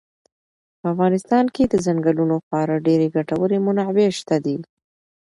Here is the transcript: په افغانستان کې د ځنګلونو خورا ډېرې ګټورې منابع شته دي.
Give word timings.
په 0.79 0.85
افغانستان 0.93 1.45
کې 1.55 1.63
د 1.67 1.73
ځنګلونو 1.85 2.35
خورا 2.45 2.77
ډېرې 2.87 3.07
ګټورې 3.15 3.57
منابع 3.65 4.09
شته 4.19 4.35
دي. 4.45 4.57